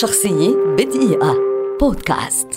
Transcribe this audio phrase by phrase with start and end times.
[0.00, 1.36] شخصية بدقيقة.
[1.80, 2.48] بودكاست.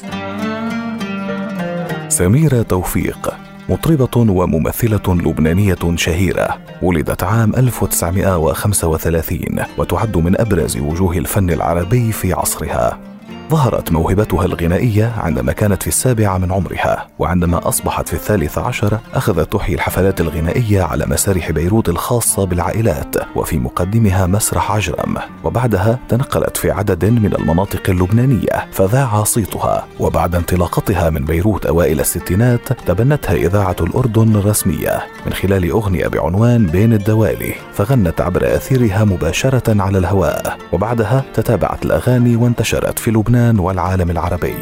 [2.09, 3.33] سميرة توفيق
[3.69, 13.14] مطربة وممثلة لبنانية شهيرة ولدت عام 1935 وتعد من أبرز وجوه الفن العربي في عصرها.
[13.51, 19.53] ظهرت موهبتها الغنائية عندما كانت في السابعة من عمرها وعندما أصبحت في الثالث عشر أخذت
[19.53, 26.71] تحيي الحفلات الغنائية على مسارح بيروت الخاصة بالعائلات وفي مقدمها مسرح عجرم وبعدها تنقلت في
[26.71, 34.35] عدد من المناطق اللبنانية فذاع صيتها وبعد انطلاقتها من بيروت أوائل الستينات تبنتها إذاعة الأردن
[34.35, 41.85] الرسمية من خلال أغنية بعنوان بين الدوالي فغنت عبر أثيرها مباشرة على الهواء وبعدها تتابعت
[41.85, 43.34] الأغاني وانتشرت في لبنان.
[43.35, 44.55] لبنان والعالم العربي.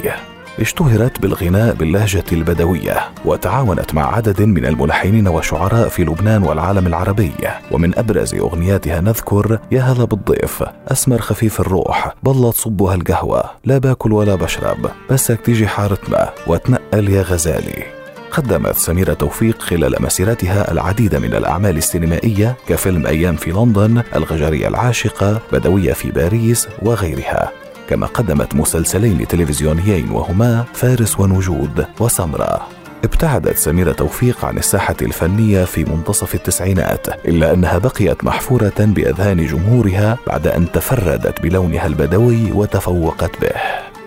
[0.59, 7.31] اشتهرت بالغناء باللهجة البدوية وتعاونت مع عدد من الملحنين والشعراء في لبنان والعالم العربي.
[7.71, 14.13] ومن أبرز أغنياتها نذكر يا هلا بالضيف أسمر خفيف الروح بلة تصبها القهوة لا باكل
[14.13, 17.83] ولا بشرب بسك تيجي حارتنا وتنقل يا غزالي.
[18.31, 25.41] قدمت سميرة توفيق خلال مسيرتها العديد من الأعمال السينمائية كفيلم أيام في لندن الغجرية العاشقة
[25.51, 27.62] بدوية في باريس وغيرها.
[27.89, 32.67] كما قدمت مسلسلين تلفزيونيين وهما فارس ونجود وسمرة.
[33.03, 40.17] ابتعدت سميرة توفيق عن الساحة الفنية في منتصف التسعينات إلا أنها بقيت محفورة بأذهان جمهورها
[40.27, 43.61] بعد أن تفردت بلونها البدوي وتفوقت به.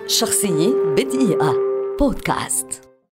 [0.07, 1.53] شخصية بدقيقة.
[1.99, 2.86] بودكاست.